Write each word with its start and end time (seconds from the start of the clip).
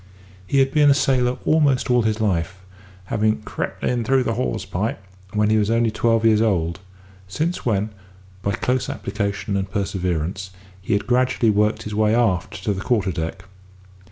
He 0.47 0.57
had 0.57 0.71
been 0.71 0.89
a 0.89 0.95
sailor 0.95 1.37
almost 1.45 1.91
all 1.91 2.01
his 2.01 2.19
life, 2.19 2.59
having 3.05 3.43
"crept 3.43 3.83
in 3.83 4.03
through 4.03 4.23
the 4.23 4.33
hawse 4.33 4.65
pipe" 4.65 4.99
when 5.33 5.51
he 5.51 5.57
was 5.59 5.69
only 5.69 5.91
twelve 5.91 6.25
years 6.25 6.41
old; 6.41 6.79
since 7.27 7.67
when, 7.67 7.91
by 8.41 8.53
close 8.53 8.89
application 8.89 9.55
and 9.55 9.69
perseverance, 9.69 10.49
he 10.81 10.93
had 10.93 11.05
gradually 11.05 11.51
worked 11.51 11.83
his 11.83 11.93
way 11.93 12.15
aft 12.15 12.63
to 12.63 12.73
the 12.73 12.81
quarter 12.81 13.11
deck. 13.11 13.43